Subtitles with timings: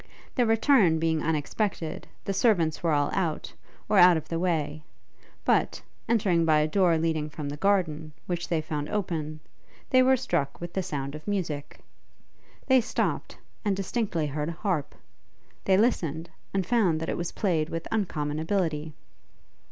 [0.33, 3.53] Their return being unexpected, the servants were all out,
[3.87, 4.83] or out of the way,
[5.45, 9.41] but, entering by a door leading from the garden, which they found open,
[9.91, 11.81] they were struck with the sound of music.
[12.65, 14.95] They stopped, and distinctly heard a harp;
[15.65, 18.93] they listened, and found that it was played with uncommon ability.